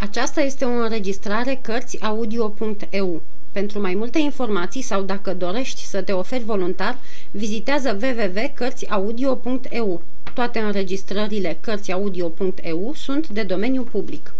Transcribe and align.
Aceasta 0.00 0.40
este 0.40 0.64
o 0.64 0.68
înregistrare 0.68 1.58
Cărțiaudio.eu. 1.62 3.22
Pentru 3.52 3.80
mai 3.80 3.94
multe 3.94 4.18
informații 4.18 4.82
sau 4.82 5.02
dacă 5.02 5.34
dorești 5.34 5.84
să 5.84 6.02
te 6.02 6.12
oferi 6.12 6.44
voluntar, 6.44 6.98
vizitează 7.30 7.98
www.cărțiaudio.eu. 8.02 10.02
Toate 10.34 10.58
înregistrările 10.58 11.58
Cărțiaudio.eu 11.60 12.92
sunt 12.94 13.28
de 13.28 13.42
domeniu 13.42 13.82
public. 13.82 14.34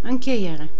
Încheiere 0.00 0.70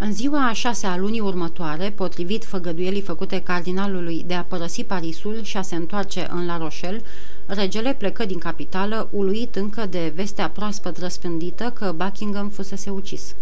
în 0.00 0.12
ziua 0.12 0.48
a 0.48 0.52
șasea 0.52 0.90
a 0.90 0.96
lunii 0.96 1.20
următoare, 1.20 1.90
potrivit 1.90 2.44
făgăduielii 2.44 3.00
făcute 3.00 3.42
cardinalului 3.42 4.24
de 4.26 4.34
a 4.34 4.42
părăsi 4.42 4.84
Parisul 4.84 5.42
și 5.42 5.56
a 5.56 5.62
se 5.62 5.74
întoarce 5.74 6.26
în 6.30 6.46
La 6.46 6.58
Rochelle, 6.58 7.02
regele 7.48 7.94
plecă 7.94 8.24
din 8.24 8.38
capitală, 8.38 9.08
uluit 9.10 9.56
încă 9.56 9.86
de 9.86 10.12
vestea 10.14 10.50
proaspăt 10.50 10.98
răspândită 10.98 11.70
că 11.74 11.94
Buckingham 11.96 12.48
fusese 12.48 12.90
ucis. 12.90 13.34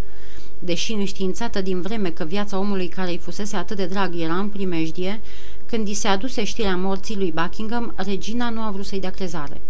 Deși 0.59 0.93
înștiințată 0.93 1.61
din 1.61 1.81
vreme 1.81 2.11
că 2.11 2.25
viața 2.25 2.59
omului 2.59 2.89
care 2.89 3.11
îi 3.11 3.19
fusese 3.19 3.57
atât 3.57 3.77
de 3.77 3.87
drag 3.87 4.21
era 4.21 4.35
în 4.35 4.49
primejdie, 4.49 5.21
când 5.67 5.89
i 5.89 5.95
se 5.95 6.09
aduse 6.09 6.45
știrea 6.45 6.77
morții 6.77 7.17
lui 7.17 7.33
Buckingham, 7.33 7.95
regina 7.97 8.51
nu 8.51 8.61
a 8.61 8.71
vrut 8.71 8.87
să-i 8.87 9.01
dea 9.01 9.11
crezare. 9.11 9.61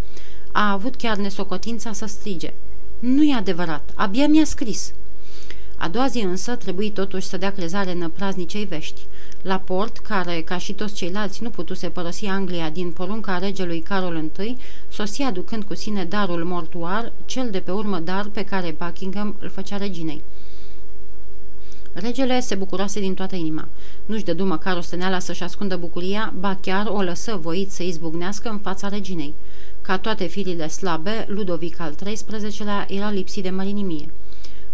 A 0.53 0.71
avut 0.71 0.97
chiar 0.97 1.16
nesocotința 1.16 1.93
să 1.93 2.07
strige. 2.07 2.55
Nu 2.99 3.23
e 3.23 3.35
adevărat, 3.35 3.91
abia 3.95 4.27
mi-a 4.27 4.45
scris." 4.45 4.93
A 5.77 5.89
doua 5.89 6.07
zi 6.07 6.19
însă 6.19 6.57
trebuie 6.57 6.91
totuși 6.91 7.27
să 7.27 7.37
dea 7.37 7.53
crezare 7.53 7.95
năpraznicei 7.95 8.65
vești. 8.65 9.01
La 9.43 9.59
port, 9.59 9.99
care, 9.99 10.41
ca 10.41 10.59
și 10.59 10.73
toți 10.73 10.95
ceilalți, 10.95 11.43
nu 11.43 11.51
putuse 11.51 11.89
părăsi 11.89 12.27
Anglia 12.27 12.71
din 12.71 12.91
porunca 12.91 13.39
regelui 13.39 13.80
Carol 13.80 14.30
I, 14.39 14.57
sosia 14.89 15.27
aducând 15.27 15.65
cu 15.65 15.75
sine 15.75 16.05
darul 16.05 16.45
mortuar, 16.45 17.12
cel 17.25 17.51
de 17.51 17.61
pe 17.61 17.71
urmă 17.71 17.99
dar 17.99 18.29
pe 18.33 18.45
care 18.45 18.75
Buckingham 18.79 19.35
îl 19.41 19.49
făcea 19.49 19.77
reginei. 19.77 20.23
Regele 21.93 22.41
se 22.41 22.54
bucurase 22.54 23.01
din 23.01 23.15
toată 23.15 23.37
inima. 23.37 23.69
Nu-și 24.07 24.24
dădu 24.24 24.45
măcar 24.45 24.77
o 24.77 24.80
stăneala 24.80 25.19
să-și 25.19 25.43
ascundă 25.43 25.77
bucuria, 25.77 26.35
ba 26.38 26.59
chiar 26.60 26.87
o 26.87 27.01
lăsă 27.01 27.37
voit 27.37 27.71
să 27.71 27.82
izbucnească 27.82 28.49
în 28.49 28.59
fața 28.59 28.88
reginei. 28.88 29.35
Ca 29.82 29.99
toate 29.99 30.27
firile 30.27 30.69
slabe, 30.69 31.27
Ludovic 31.29 31.80
al 31.80 31.95
XIII-lea 31.95 32.87
era 32.88 33.10
lipsit 33.10 33.43
de 33.43 33.51
mărinimie. 33.51 34.09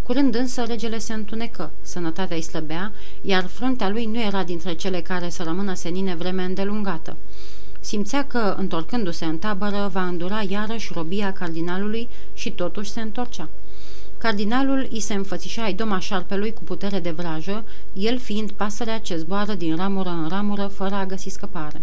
Curând 0.02 0.34
însă 0.34 0.62
regele 0.62 0.98
se 0.98 1.12
întunecă, 1.12 1.70
sănătatea 1.80 2.36
îi 2.36 2.42
slăbea, 2.42 2.92
iar 3.20 3.46
fruntea 3.46 3.88
lui 3.88 4.06
nu 4.06 4.20
era 4.20 4.42
dintre 4.42 4.74
cele 4.74 5.00
care 5.00 5.28
să 5.28 5.42
rămână 5.42 5.74
senine 5.74 6.14
vreme 6.14 6.42
îndelungată. 6.42 7.16
Simțea 7.80 8.26
că, 8.26 8.54
întorcându-se 8.58 9.24
în 9.24 9.38
tabără, 9.38 9.90
va 9.92 10.02
îndura 10.02 10.42
iarăși 10.48 10.92
robia 10.94 11.32
cardinalului 11.32 12.08
și 12.34 12.50
totuși 12.50 12.90
se 12.90 13.00
întorcea. 13.00 13.48
Cardinalul 14.18 14.88
îi 14.90 15.00
se 15.00 15.14
înfățișa 15.14 15.66
idoma 15.66 15.98
șarpelui 15.98 16.52
cu 16.52 16.62
putere 16.62 17.00
de 17.00 17.10
vrajă, 17.10 17.64
el 17.92 18.18
fiind 18.18 18.50
pasărea 18.50 18.98
ce 18.98 19.16
zboară 19.16 19.54
din 19.54 19.76
ramură 19.76 20.08
în 20.08 20.28
ramură 20.28 20.66
fără 20.66 20.94
a 20.94 21.06
găsi 21.06 21.28
scăpare. 21.28 21.82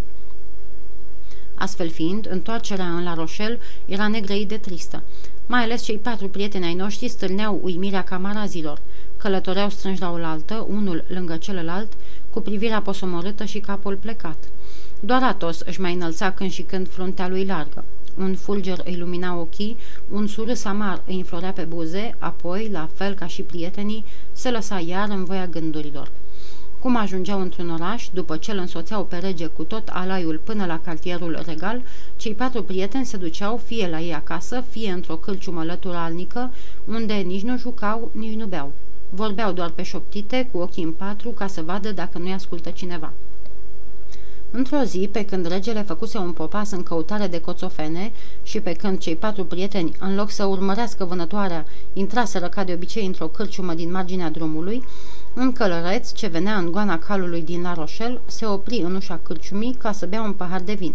Astfel 1.55 1.89
fiind, 1.89 2.27
întoarcerea 2.29 2.85
în 2.85 3.03
La 3.03 3.13
Rochelle 3.13 3.59
era 3.85 4.07
negrăit 4.07 4.47
de 4.47 4.57
tristă. 4.57 5.03
Mai 5.51 5.63
ales 5.63 5.83
cei 5.83 5.97
patru 5.97 6.29
prieteni 6.29 6.65
ai 6.65 6.73
noștri 6.73 7.07
stârneau 7.07 7.59
uimirea 7.63 8.03
camarazilor. 8.03 8.81
Călătoreau 9.17 9.69
strânși 9.69 10.01
la 10.01 10.11
oaltă, 10.11 10.65
unul 10.69 11.03
lângă 11.07 11.37
celălalt, 11.37 11.91
cu 12.29 12.41
privirea 12.41 12.81
posomorâtă 12.81 13.45
și 13.45 13.59
capul 13.59 13.95
plecat. 13.95 14.37
Doar 14.99 15.23
Atos 15.23 15.59
își 15.59 15.81
mai 15.81 15.93
înălța 15.93 16.31
când 16.31 16.51
și 16.51 16.61
când 16.61 16.89
fruntea 16.89 17.27
lui 17.27 17.45
largă. 17.45 17.83
Un 18.17 18.35
fulger 18.35 18.81
îi 18.85 18.97
lumina 18.97 19.35
ochii, 19.35 19.77
un 20.09 20.27
surâs 20.27 20.63
amar 20.63 21.01
îi 21.07 21.15
înflorea 21.15 21.51
pe 21.51 21.63
buze, 21.63 22.15
apoi, 22.19 22.69
la 22.71 22.89
fel 22.93 23.13
ca 23.13 23.27
și 23.27 23.41
prietenii, 23.41 24.05
se 24.31 24.51
lăsa 24.51 24.79
iar 24.79 25.09
în 25.09 25.23
voia 25.23 25.47
gândurilor. 25.47 26.11
Cum 26.79 26.95
ajungeau 26.95 27.41
într-un 27.41 27.69
oraș, 27.69 28.09
după 28.13 28.37
ce 28.37 28.51
îl 28.51 28.57
însoțeau 28.57 29.03
pe 29.03 29.17
rege 29.17 29.45
cu 29.45 29.63
tot 29.63 29.87
alaiul 29.87 30.41
până 30.43 30.65
la 30.65 30.79
cartierul 30.79 31.43
regal, 31.45 31.81
cei 32.17 32.33
patru 32.33 32.63
prieteni 32.63 33.05
se 33.05 33.17
duceau 33.17 33.57
fie 33.57 33.89
la 33.89 33.99
ei 33.99 34.13
acasă, 34.13 34.63
fie 34.69 34.91
într-o 34.91 35.15
cârciumă 35.15 35.63
lăturalnică, 35.63 36.51
unde 36.85 37.13
nici 37.13 37.41
nu 37.41 37.57
jucau, 37.57 38.11
nici 38.13 38.35
nu 38.35 38.45
beau. 38.45 38.71
Vorbeau 39.09 39.51
doar 39.51 39.69
pe 39.69 39.83
șoptite, 39.83 40.47
cu 40.51 40.57
ochii 40.57 40.83
în 40.83 40.91
patru, 40.91 41.29
ca 41.29 41.47
să 41.47 41.61
vadă 41.61 41.91
dacă 41.91 42.17
nu-i 42.17 42.33
ascultă 42.33 42.69
cineva. 42.69 43.13
Într-o 44.51 44.81
zi, 44.83 45.09
pe 45.11 45.25
când 45.25 45.47
regele 45.47 45.81
făcuse 45.81 46.17
un 46.17 46.31
popas 46.31 46.71
în 46.71 46.83
căutare 46.83 47.27
de 47.27 47.41
coțofene 47.41 48.11
și 48.43 48.59
pe 48.59 48.71
când 48.71 48.97
cei 48.97 49.15
patru 49.15 49.45
prieteni, 49.45 49.95
în 49.99 50.15
loc 50.15 50.31
să 50.31 50.45
urmărească 50.45 51.05
vânătoarea, 51.05 51.65
intraseră 51.93 52.47
ca 52.47 52.63
de 52.63 52.73
obicei 52.73 53.05
într-o 53.05 53.27
cârciumă 53.27 53.73
din 53.73 53.91
marginea 53.91 54.29
drumului, 54.29 54.83
un 55.35 55.51
călăreț 55.51 56.11
ce 56.11 56.27
venea 56.27 56.57
în 56.57 56.71
goana 56.71 56.99
calului 56.99 57.41
din 57.41 57.61
La 57.61 57.73
Rochelle 57.73 58.21
se 58.25 58.45
opri 58.45 58.77
în 58.77 58.95
ușa 58.95 59.19
cârciumii 59.23 59.73
ca 59.73 59.91
să 59.91 60.05
bea 60.05 60.21
un 60.21 60.33
pahar 60.33 60.61
de 60.61 60.73
vin. 60.73 60.93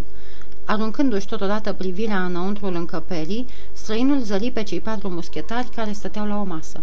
Aruncându-și 0.65 1.27
totodată 1.27 1.73
privirea 1.73 2.25
înăuntrul 2.25 2.75
încăperii, 2.75 3.47
străinul 3.73 4.21
zări 4.21 4.51
pe 4.51 4.63
cei 4.63 4.81
patru 4.81 5.09
muschetari 5.09 5.69
care 5.75 5.93
stăteau 5.93 6.27
la 6.27 6.41
o 6.41 6.45
masă. 6.45 6.83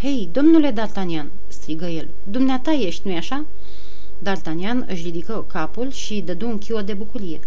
Hei, 0.00 0.28
domnule 0.32 0.72
D'Artagnan!" 0.72 1.26
strigă 1.48 1.86
el. 1.86 2.08
Dumneata 2.24 2.72
ești, 2.72 3.08
nu-i 3.08 3.16
așa?" 3.16 3.44
D'Artagnan 4.22 4.86
își 4.86 5.02
ridică 5.02 5.44
capul 5.48 5.90
și 5.90 6.20
dădu 6.20 6.48
un 6.48 6.58
chio 6.58 6.80
de 6.80 6.92
bucurie. 6.92 7.40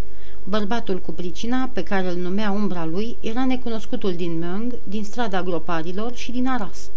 Bărbatul 0.43 0.99
cu 0.99 1.11
pricina, 1.11 1.69
pe 1.73 1.83
care 1.83 2.09
îl 2.09 2.15
numea 2.15 2.51
umbra 2.51 2.85
lui, 2.85 3.17
era 3.19 3.45
necunoscutul 3.45 4.13
din 4.13 4.37
Meung, 4.37 4.73
din 4.83 5.03
strada 5.03 5.43
groparilor 5.43 6.15
și 6.15 6.31
din 6.31 6.47
Aras. 6.47 6.89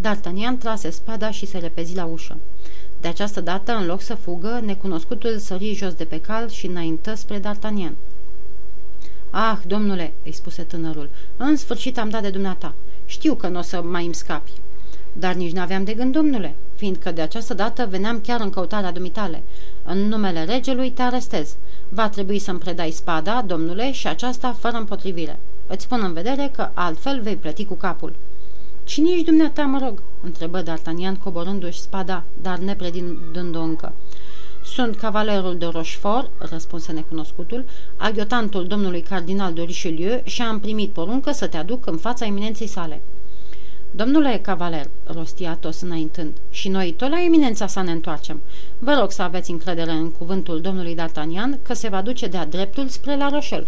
D'Artagnan 0.00 0.58
trase 0.58 0.90
spada 0.90 1.30
și 1.30 1.46
se 1.46 1.58
repezi 1.58 1.96
la 1.96 2.04
ușă. 2.04 2.36
De 3.00 3.08
această 3.08 3.40
dată, 3.40 3.72
în 3.72 3.86
loc 3.86 4.00
să 4.00 4.14
fugă, 4.14 4.60
necunoscutul 4.64 5.38
sări 5.38 5.74
jos 5.74 5.92
de 5.92 6.04
pe 6.04 6.20
cal 6.20 6.48
și 6.48 6.66
înaintă 6.66 7.14
spre 7.14 7.40
D'Artagnan. 7.40 7.92
Ah, 9.30 9.58
domnule," 9.66 10.12
îi 10.24 10.32
spuse 10.32 10.62
tânărul, 10.62 11.10
în 11.36 11.56
sfârșit 11.56 11.98
am 11.98 12.08
dat 12.08 12.22
de 12.22 12.30
dumneata. 12.30 12.74
Știu 13.06 13.34
că 13.34 13.48
nu 13.48 13.58
o 13.58 13.62
să 13.62 13.82
mai 13.82 14.04
îmi 14.04 14.14
scapi." 14.14 14.52
Dar 15.12 15.34
nici 15.34 15.52
n-aveam 15.52 15.84
de 15.84 15.94
gând, 15.94 16.12
domnule, 16.12 16.54
fiindcă 16.74 17.10
de 17.10 17.20
această 17.20 17.54
dată 17.54 17.86
veneam 17.86 18.20
chiar 18.20 18.40
în 18.40 18.50
căutarea 18.50 18.92
dumitale. 18.92 19.42
În 19.84 19.98
numele 19.98 20.44
regelui 20.44 20.90
te 20.90 21.02
arestez. 21.02 21.56
Va 21.88 22.08
trebui 22.08 22.38
să-mi 22.38 22.58
predai 22.58 22.90
spada, 22.90 23.42
domnule, 23.42 23.92
și 23.92 24.06
aceasta 24.06 24.52
fără 24.52 24.76
împotrivire. 24.76 25.38
Îți 25.66 25.88
pun 25.88 26.00
în 26.02 26.12
vedere 26.12 26.50
că 26.54 26.68
altfel 26.74 27.20
vei 27.20 27.36
plăti 27.36 27.64
cu 27.64 27.74
capul." 27.74 28.12
Cine 28.84 29.10
ești 29.10 29.24
dumneata, 29.24 29.62
mă 29.62 29.78
rog?" 29.82 30.02
întrebă 30.20 30.62
D'Artagnan 30.62 31.22
coborându-și 31.22 31.80
spada, 31.80 32.24
dar 32.42 32.58
nepredindu-o 32.58 33.62
încă. 33.62 33.92
Sunt 34.64 34.96
cavalerul 34.96 35.58
de 35.58 35.64
Rochefort," 35.64 36.30
răspunse 36.38 36.92
necunoscutul, 36.92 37.64
agiotantul 37.96 38.66
domnului 38.66 39.00
cardinal 39.00 39.52
de 39.52 39.62
Richelieu 39.62 40.20
și 40.24 40.42
am 40.42 40.60
primit 40.60 40.90
poruncă 40.90 41.32
să 41.32 41.46
te 41.46 41.56
aduc 41.56 41.86
în 41.86 41.96
fața 41.96 42.26
eminenței 42.26 42.66
sale." 42.66 43.02
Domnule 43.90 44.38
cavaler," 44.42 44.86
rosti 45.04 45.44
Atos 45.44 45.80
înaintând, 45.80 46.36
și 46.50 46.68
noi 46.68 46.92
tot 46.92 47.10
la 47.10 47.22
eminența 47.24 47.66
sa 47.66 47.82
ne 47.82 47.90
întoarcem. 47.90 48.40
Vă 48.78 48.96
rog 48.98 49.10
să 49.10 49.22
aveți 49.22 49.50
încredere 49.50 49.90
în 49.90 50.10
cuvântul 50.10 50.60
domnului 50.60 50.96
D'Artagnan 50.96 51.62
că 51.62 51.74
se 51.74 51.88
va 51.88 52.02
duce 52.02 52.26
de-a 52.26 52.46
dreptul 52.46 52.88
spre 52.88 53.16
La 53.16 53.28
Rochelle." 53.28 53.66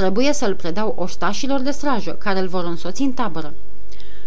Trebuie 0.00 0.32
să-l 0.32 0.54
predau 0.54 0.94
oștașilor 0.98 1.60
de 1.60 1.70
strajă, 1.70 2.10
care 2.10 2.38
îl 2.38 2.48
vor 2.48 2.64
însoți 2.64 3.02
în 3.02 3.12
tabără. 3.12 3.54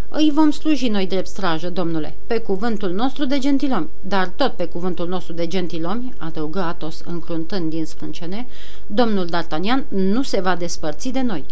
Îi 0.09 0.31
vom 0.33 0.51
sluji 0.51 0.87
noi 0.87 1.07
drept 1.07 1.27
strajă, 1.27 1.69
domnule, 1.69 2.15
pe 2.27 2.37
cuvântul 2.37 2.91
nostru 2.91 3.25
de 3.25 3.37
gentilomi, 3.37 3.89
dar 4.01 4.27
tot 4.27 4.53
pe 4.53 4.65
cuvântul 4.65 5.07
nostru 5.07 5.33
de 5.33 5.47
gentilomi, 5.47 6.13
adăugă 6.17 6.59
Atos 6.59 7.01
încruntând 7.05 7.69
din 7.69 7.85
sprâncene, 7.85 8.47
domnul 8.87 9.29
D'Artagnan 9.29 9.87
nu 9.87 10.21
se 10.21 10.41
va 10.41 10.55
despărți 10.55 11.09
de 11.09 11.21
noi. 11.21 11.45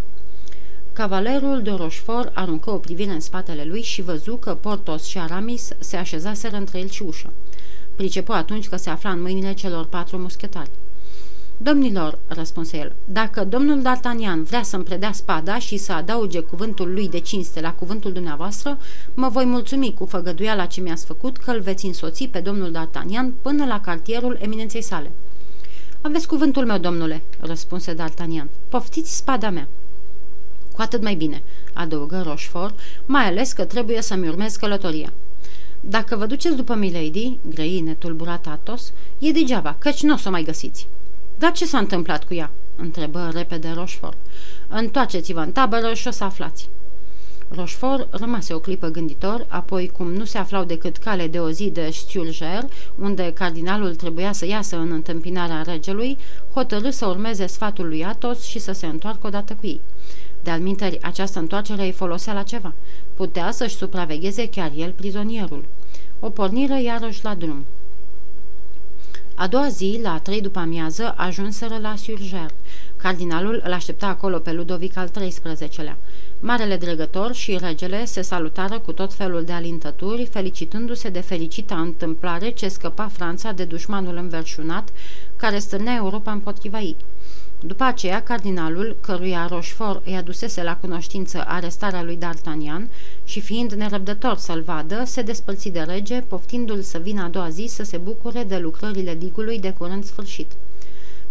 Cavalerul 0.94 1.62
de 1.62 1.72
Rochefort 1.72 2.32
aruncă 2.38 2.72
o 2.72 2.78
privire 2.78 3.12
în 3.12 3.20
spatele 3.20 3.64
lui 3.64 3.82
și 3.82 4.02
văzu 4.02 4.36
că 4.36 4.54
Portos 4.56 5.04
și 5.04 5.18
Aramis 5.18 5.70
se 5.80 5.98
așezaseră 5.98 6.56
între 6.56 6.80
el 6.80 6.90
și 6.90 7.04
ușă. 7.04 7.30
Pricepu 7.96 8.32
atunci 8.32 8.70
că 8.70 8.76
se 8.76 8.90
afla 8.90 9.10
în 9.10 9.22
mâinile 9.22 9.54
celor 9.54 9.86
patru 9.86 10.18
muschetari. 10.18 10.70
Domnilor, 11.64 12.20
răspunse 12.28 12.78
el, 12.78 12.94
dacă 13.06 13.44
domnul 13.44 13.82
D'Artagnan 13.82 14.44
vrea 14.44 14.64
să-mi 14.64 14.84
predea 14.84 15.12
spada 15.12 15.60
și 15.60 15.78
să 15.78 15.94
adauge 15.94 16.40
cuvântul 16.40 16.94
lui 16.94 17.10
de 17.10 17.20
cinste 17.20 17.62
la 17.62 17.74
cuvântul 17.74 18.12
dumneavoastră, 18.12 18.78
mă 19.14 19.30
voi 19.30 19.46
mulțumi 19.46 19.94
cu 19.94 20.06
făgăduiala 20.06 20.66
ce 20.66 20.82
mi-ați 20.82 21.06
făcut 21.06 21.38
că 21.38 21.52
îl 21.52 21.60
veți 21.60 21.86
însoți 21.86 22.28
pe 22.28 22.40
domnul 22.40 22.72
D'Artagnan 22.72 23.42
până 23.42 23.66
la 23.66 23.82
cartierul 23.82 24.38
eminenței 24.42 24.82
sale. 24.82 25.12
Aveți 26.02 26.28
cuvântul 26.28 26.66
meu, 26.66 26.78
domnule, 26.78 27.22
răspunse 27.40 27.96
D'Artagnan. 27.96 28.48
Poftiți 28.70 29.16
spada 29.16 29.50
mea. 29.50 29.68
Cu 30.74 30.82
atât 30.82 31.02
mai 31.02 31.16
bine, 31.16 31.42
adăugă 31.74 32.22
Rochefort, 32.26 32.80
mai 33.06 33.26
ales 33.26 33.54
că 33.54 33.66
trebuie 33.66 34.02
să-mi 34.02 34.28
urmez 34.28 34.56
călătoria. 34.56 35.14
Dacă 35.80 36.16
vă 36.16 36.26
duceți 36.26 36.56
după 36.56 36.76
Milady, 36.76 37.38
grăi 37.50 37.80
netulburat 37.80 38.48
Atos, 38.48 38.92
e 39.20 39.32
degeaba, 39.32 39.76
căci 39.80 40.04
nu 40.04 40.14
o 40.14 40.18
să 40.18 40.30
mai 40.30 40.44
găsiți. 40.44 40.88
Dar 41.42 41.52
ce 41.52 41.66
s-a 41.66 41.78
întâmplat 41.78 42.24
cu 42.24 42.34
ea?" 42.34 42.50
întrebă 42.76 43.30
repede 43.34 43.72
Rochefort. 43.76 44.18
Întoarceți-vă 44.68 45.40
în 45.40 45.52
tabără 45.52 45.94
și 45.94 46.08
o 46.08 46.12
să 46.12 46.24
aflați." 46.24 46.70
Rochefort 47.50 48.14
rămase 48.14 48.54
o 48.54 48.60
clipă 48.60 48.88
gânditor, 48.88 49.46
apoi, 49.48 49.88
cum 49.88 50.14
nu 50.14 50.24
se 50.24 50.38
aflau 50.38 50.64
decât 50.64 50.98
cale 50.98 51.28
de 51.28 51.40
o 51.40 51.52
zi 51.52 51.70
de 51.70 51.90
Sturger, 51.90 52.64
unde 52.96 53.34
cardinalul 53.34 53.96
trebuia 53.96 54.32
să 54.32 54.46
iasă 54.46 54.78
în 54.78 54.92
întâmpinarea 54.92 55.62
regelui, 55.62 56.18
hotărâ 56.54 56.90
să 56.90 57.06
urmeze 57.06 57.46
sfatul 57.46 57.88
lui 57.88 58.06
Athos 58.06 58.44
și 58.44 58.60
să 58.60 58.72
se 58.72 58.86
întoarcă 58.86 59.28
odată 59.28 59.54
cu 59.54 59.66
ei. 59.66 59.82
De-al 60.44 60.62
această 61.02 61.40
întoarcere 61.40 61.84
îi 61.84 61.92
folosea 61.92 62.34
la 62.34 62.44
ceva. 62.44 62.74
Putea 63.16 63.52
să-și 63.52 63.76
supravegheze 63.76 64.50
chiar 64.50 64.72
el 64.76 64.92
prizonierul. 64.92 65.66
O 66.20 66.30
porniră 66.30 66.80
iarăși 66.80 67.24
la 67.24 67.36
drum. 67.36 67.66
A 69.36 69.48
doua 69.48 69.68
zi, 69.68 70.00
la 70.04 70.20
trei 70.20 70.42
după 70.42 70.60
amiază, 70.60 71.14
ajunseră 71.18 71.78
la 71.82 71.96
Surger. 71.96 72.50
Cardinalul 72.98 73.62
îl 73.66 73.74
aștepta 73.74 74.08
acolo 74.08 74.40
pe 74.40 74.52
Ludovic 74.52 74.98
al 74.98 75.10
XIII-lea. 75.10 75.98
Marele 76.40 76.78
dregător 76.78 77.34
și 77.34 77.58
regele 77.62 78.06
se 78.06 78.22
salutară 78.22 78.80
cu 78.80 78.92
tot 78.92 79.14
felul 79.14 79.44
de 79.44 79.52
alintături, 79.52 80.26
felicitându-se 80.26 81.10
de 81.10 81.20
fericita 81.20 81.80
întâmplare 81.80 82.50
ce 82.50 82.68
scăpa 82.68 83.08
Franța 83.08 83.52
de 83.52 83.64
dușmanul 83.64 84.16
înverșunat 84.16 84.90
care 85.36 85.60
stârnea 85.60 85.96
Europa 85.96 86.32
împotriva 86.32 86.80
ei. 86.80 86.96
După 87.64 87.84
aceea, 87.84 88.24
cardinalul, 88.24 88.98
căruia 89.02 89.48
Rochefort 89.48 90.06
îi 90.06 90.16
adusese 90.16 90.64
la 90.64 90.78
cunoștință 90.78 91.44
arestarea 91.48 92.04
lui 92.04 92.18
D'Artagnan 92.18 92.90
și 93.24 93.42
fiind 93.42 93.72
nerăbdător 93.72 94.38
să-l 94.38 94.62
vadă, 94.62 95.04
se 95.06 95.22
despărți 95.22 95.70
de 95.70 95.80
rege, 95.80 96.20
poftindu-l 96.20 96.82
să 96.82 96.98
vină 96.98 97.24
a 97.24 97.28
doua 97.28 97.50
zi 97.50 97.66
să 97.70 97.84
se 97.84 97.98
bucure 97.98 98.44
de 98.44 98.58
lucrările 98.58 99.16
digului 99.16 99.60
de 99.60 99.74
curând 99.78 100.04
sfârșit. 100.04 100.52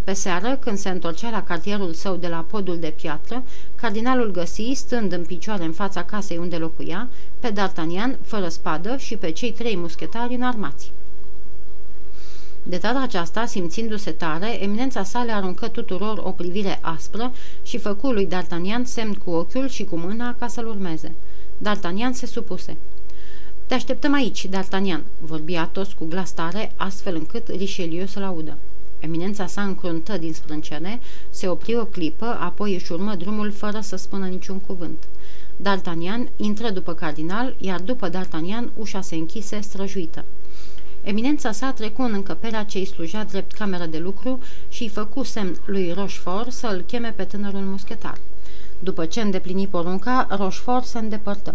Pe 0.04 0.12
seară, 0.12 0.56
când 0.60 0.78
se 0.78 0.88
întorcea 0.88 1.30
la 1.30 1.42
cartierul 1.42 1.92
său 1.92 2.16
de 2.16 2.28
la 2.28 2.46
podul 2.50 2.78
de 2.78 2.94
piatră, 2.96 3.42
cardinalul 3.74 4.30
găsi, 4.30 4.72
stând 4.74 5.12
în 5.12 5.24
picioare 5.24 5.64
în 5.64 5.72
fața 5.72 6.04
casei 6.04 6.38
unde 6.38 6.56
locuia, 6.56 7.08
pe 7.40 7.52
D'Artagnan, 7.52 8.18
fără 8.22 8.48
spadă, 8.48 8.96
și 8.96 9.16
pe 9.16 9.30
cei 9.30 9.52
trei 9.52 9.76
muschetari 9.76 10.34
înarmați. 10.34 10.92
De 12.62 12.76
data 12.76 13.00
aceasta, 13.02 13.46
simțindu-se 13.46 14.10
tare, 14.10 14.62
eminența 14.62 15.02
sa 15.02 15.22
le 15.22 15.32
aruncă 15.32 15.68
tuturor 15.68 16.18
o 16.24 16.30
privire 16.30 16.78
aspră 16.80 17.32
și 17.62 17.78
făcu 17.78 18.10
lui 18.10 18.28
D'Artagnan 18.28 18.82
semn 18.84 19.14
cu 19.14 19.30
ochiul 19.30 19.68
și 19.68 19.84
cu 19.84 19.96
mâna 19.96 20.34
ca 20.38 20.46
să-l 20.48 20.66
urmeze. 20.66 21.12
D'Artagnan 21.62 22.12
se 22.12 22.26
supuse. 22.26 22.76
Te 23.66 23.74
așteptăm 23.74 24.14
aici, 24.14 24.46
D'Artagnan, 24.48 25.00
vorbi 25.18 25.54
Atos 25.54 25.92
cu 25.92 26.04
glas 26.04 26.30
tare, 26.32 26.72
astfel 26.76 27.14
încât 27.14 27.48
Richelieu 27.48 28.06
să-l 28.06 28.22
audă. 28.22 28.56
Eminența 28.98 29.46
sa 29.46 29.62
încruntă 29.62 30.18
din 30.18 30.32
sprâncene, 30.32 31.00
se 31.30 31.48
opri 31.48 31.76
o 31.76 31.84
clipă, 31.84 32.24
apoi 32.40 32.74
își 32.74 32.92
urmă 32.92 33.14
drumul 33.14 33.50
fără 33.50 33.80
să 33.80 33.96
spună 33.96 34.26
niciun 34.26 34.58
cuvânt. 34.58 35.04
D'Artagnan 35.62 36.28
intră 36.36 36.70
după 36.70 36.92
cardinal, 36.92 37.54
iar 37.58 37.80
după 37.80 38.10
D'Artagnan 38.10 38.64
ușa 38.76 39.00
se 39.00 39.14
închise 39.14 39.60
străjuită. 39.60 40.24
Eminența 41.02 41.52
sa 41.52 41.72
trecu 41.72 42.02
în 42.02 42.12
încăperea 42.12 42.64
ce 42.64 42.78
îi 42.78 42.84
slujea 42.84 43.24
drept 43.24 43.52
cameră 43.52 43.86
de 43.86 43.98
lucru 43.98 44.38
și 44.68 44.82
îi 44.82 44.88
făcu 44.88 45.22
semn 45.22 45.60
lui 45.64 45.92
Rochefort 45.92 46.52
să-l 46.52 46.84
cheme 46.86 47.12
pe 47.16 47.24
tânărul 47.24 47.60
muschetar. 47.60 48.18
După 48.78 49.04
ce 49.04 49.20
îndeplini 49.20 49.66
porunca, 49.66 50.26
Rochefort 50.30 50.84
se 50.84 50.98
îndepărtă. 50.98 51.54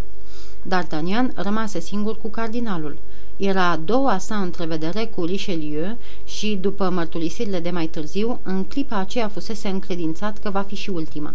D'Artagnan 0.68 1.34
rămase 1.34 1.80
singur 1.80 2.18
cu 2.18 2.28
cardinalul. 2.28 2.98
Era 3.38 3.70
a 3.70 3.76
doua 3.76 4.18
sa 4.18 4.36
întrevedere 4.36 5.06
cu 5.06 5.26
Richelieu 5.26 5.98
și, 6.26 6.58
după 6.62 6.90
mărturisirile 6.90 7.60
de 7.60 7.70
mai 7.70 7.88
târziu, 7.88 8.40
în 8.44 8.64
clipa 8.64 8.98
aceea 8.98 9.28
fusese 9.28 9.68
încredințat 9.68 10.38
că 10.38 10.50
va 10.50 10.62
fi 10.62 10.76
și 10.76 10.90
ultima. 10.90 11.34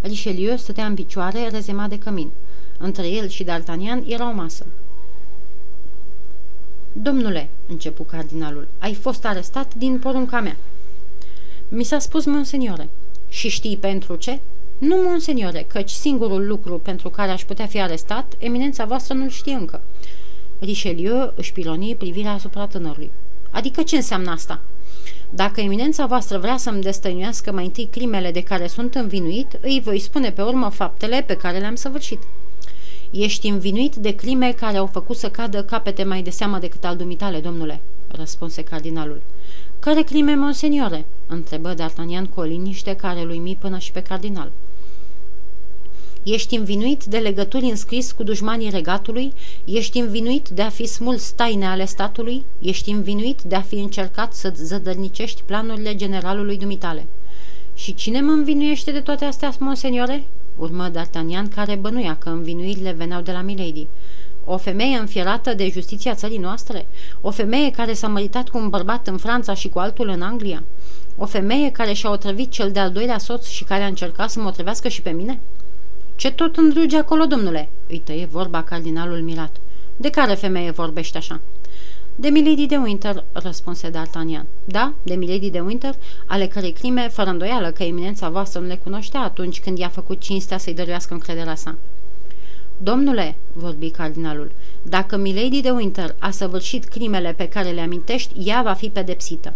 Richelieu 0.00 0.56
stătea 0.56 0.86
în 0.86 0.94
picioare, 0.94 1.48
rezemat 1.48 1.88
de 1.88 1.98
cămin. 1.98 2.30
Între 2.78 3.08
el 3.08 3.28
și 3.28 3.44
D'Artagnan 3.44 4.06
era 4.06 4.28
o 4.28 4.32
masă. 4.32 4.66
Domnule, 7.02 7.48
începu 7.66 8.02
cardinalul, 8.02 8.68
ai 8.78 8.94
fost 8.94 9.24
arestat 9.24 9.74
din 9.74 9.98
porunca 9.98 10.40
mea. 10.40 10.56
Mi 11.68 11.84
s-a 11.84 11.98
spus, 11.98 12.24
monseniore. 12.24 12.88
Și 13.28 13.48
știi 13.48 13.76
pentru 13.76 14.14
ce? 14.14 14.38
Nu, 14.78 14.96
monseniore, 14.96 15.64
căci 15.68 15.90
singurul 15.90 16.46
lucru 16.46 16.78
pentru 16.78 17.08
care 17.08 17.30
aș 17.30 17.44
putea 17.44 17.66
fi 17.66 17.80
arestat, 17.80 18.34
eminența 18.38 18.84
voastră 18.84 19.14
nu-l 19.14 19.28
știe 19.28 19.52
încă. 19.52 19.80
Richelieu 20.58 21.32
își 21.36 21.52
piloni 21.52 21.94
privirea 21.94 22.32
asupra 22.32 22.66
tânărului. 22.66 23.10
Adică 23.50 23.82
ce 23.82 23.96
înseamnă 23.96 24.30
asta? 24.30 24.60
Dacă 25.30 25.60
eminența 25.60 26.06
voastră 26.06 26.38
vrea 26.38 26.56
să-mi 26.56 26.82
destăinuiască 26.82 27.52
mai 27.52 27.64
întâi 27.64 27.88
crimele 27.90 28.30
de 28.30 28.42
care 28.42 28.66
sunt 28.66 28.94
învinuit, 28.94 29.58
îi 29.60 29.80
voi 29.84 29.98
spune 29.98 30.30
pe 30.30 30.42
urmă 30.42 30.68
faptele 30.68 31.22
pe 31.26 31.36
care 31.36 31.58
le-am 31.58 31.74
săvârșit. 31.74 32.22
Ești 33.18 33.48
învinuit 33.48 33.94
de 33.94 34.10
crime 34.14 34.52
care 34.52 34.76
au 34.76 34.86
făcut 34.86 35.16
să 35.16 35.30
cadă 35.30 35.62
capete 35.62 36.04
mai 36.04 36.22
de 36.22 36.30
seamă 36.30 36.58
decât 36.58 36.84
al 36.84 36.96
dumitale, 36.96 37.38
domnule, 37.38 37.80
răspunse 38.08 38.62
cardinalul. 38.62 39.22
Care 39.78 40.02
crime, 40.02 40.34
monseniore?" 40.34 41.04
întrebă 41.26 41.74
D'Artagnan 41.74 42.34
cu 42.34 42.40
o 42.40 42.42
liniște 42.42 42.96
care 42.96 43.22
lui 43.22 43.38
mi 43.38 43.56
până 43.60 43.78
și 43.78 43.92
pe 43.92 44.02
cardinal. 44.02 44.50
Ești 46.22 46.56
învinuit 46.56 47.04
de 47.04 47.18
legături 47.18 47.64
înscris 47.64 48.12
cu 48.12 48.22
dușmanii 48.22 48.70
regatului? 48.70 49.32
Ești 49.64 49.98
învinuit 49.98 50.48
de 50.48 50.62
a 50.62 50.68
fi 50.68 50.86
smuls 50.86 51.30
taine 51.30 51.66
ale 51.66 51.84
statului? 51.84 52.44
Ești 52.58 52.90
învinuit 52.90 53.42
de 53.42 53.54
a 53.54 53.60
fi 53.60 53.74
încercat 53.74 54.34
să 54.34 54.52
zădărnicești 54.56 55.42
planurile 55.46 55.94
generalului 55.94 56.58
dumitale? 56.58 57.06
Și 57.76 57.94
cine 57.94 58.20
mă 58.20 58.30
învinuiește 58.30 58.90
de 58.92 59.00
toate 59.00 59.24
astea, 59.24 59.52
monseniore?" 59.58 60.22
urmă 60.56 60.90
D'Artagnan, 60.90 61.54
care 61.54 61.74
bănuia 61.74 62.16
că 62.16 62.28
învinuirile 62.28 62.92
veneau 62.92 63.20
de 63.20 63.32
la 63.32 63.40
Milady. 63.40 63.86
O 64.44 64.56
femeie 64.56 64.96
înfierată 64.96 65.54
de 65.54 65.70
justiția 65.70 66.14
țării 66.14 66.38
noastre? 66.38 66.86
O 67.20 67.30
femeie 67.30 67.70
care 67.70 67.92
s-a 67.92 68.08
măritat 68.08 68.48
cu 68.48 68.58
un 68.58 68.68
bărbat 68.68 69.06
în 69.06 69.16
Franța 69.16 69.54
și 69.54 69.68
cu 69.68 69.78
altul 69.78 70.08
în 70.08 70.22
Anglia? 70.22 70.62
O 71.16 71.26
femeie 71.26 71.70
care 71.70 71.92
și-a 71.92 72.10
otrăvit 72.10 72.50
cel 72.50 72.70
de-al 72.70 72.90
doilea 72.90 73.18
soț 73.18 73.46
și 73.46 73.64
care 73.64 73.82
a 73.82 73.86
încercat 73.86 74.30
să 74.30 74.40
mă 74.40 74.48
otrăvească 74.48 74.88
și 74.88 75.02
pe 75.02 75.10
mine?" 75.10 75.40
Ce 76.16 76.30
tot 76.30 76.56
îndruge 76.56 76.96
acolo, 76.96 77.24
domnule?" 77.24 77.68
îi 77.88 77.98
tăie 78.04 78.26
vorba 78.26 78.62
cardinalul 78.62 79.20
mirat. 79.20 79.56
De 79.96 80.10
care 80.10 80.34
femeie 80.34 80.70
vorbește 80.70 81.18
așa?" 81.18 81.40
De 82.18 82.28
Milady 82.28 82.66
de 82.66 82.76
Winter," 82.76 83.24
răspunse 83.32 83.90
D'Artagnan. 83.90 84.44
Da, 84.64 84.92
de 85.02 85.14
Milady 85.14 85.50
de 85.50 85.60
Winter, 85.60 85.94
ale 86.26 86.46
cărei 86.46 86.72
crime, 86.72 87.08
fără 87.08 87.30
îndoială 87.30 87.70
că 87.70 87.82
eminența 87.82 88.28
voastră 88.28 88.60
nu 88.60 88.66
le 88.66 88.76
cunoștea 88.76 89.20
atunci 89.20 89.60
când 89.60 89.78
i-a 89.78 89.88
făcut 89.88 90.20
cinstea 90.20 90.58
să-i 90.58 90.74
dăruiască 90.74 91.14
încrederea 91.14 91.54
sa. 91.54 91.74
Domnule, 92.78 93.34
vorbi 93.52 93.90
cardinalul, 93.90 94.52
dacă 94.82 95.16
Milady 95.16 95.60
de 95.60 95.70
Winter 95.70 96.14
a 96.18 96.30
săvârșit 96.30 96.84
crimele 96.84 97.32
pe 97.32 97.48
care 97.48 97.70
le 97.70 97.80
amintești, 97.80 98.48
ea 98.48 98.62
va 98.62 98.72
fi 98.72 98.88
pedepsită. 98.88 99.54